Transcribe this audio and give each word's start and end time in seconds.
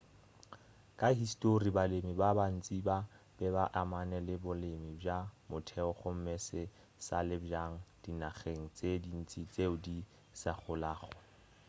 ka 0.99 1.07
histori 1.19 1.69
balemi 1.77 2.13
ba 2.21 2.29
bantši 2.37 2.77
ba 2.87 2.97
be 3.37 3.47
ba 3.55 3.63
amane 3.81 4.17
le 4.27 4.35
bolemi 4.43 4.91
bja 5.01 5.17
motheo 5.49 5.91
gomme 5.99 6.33
se 6.47 6.61
se 6.67 6.67
sa 7.05 7.17
le 7.27 7.35
bjale 7.43 7.77
dinageng 8.03 8.63
tše 8.75 8.89
dintši 9.03 9.41
tšeo 9.51 9.73
di 9.85 9.97
sa 10.41 10.51
golago 10.63 11.09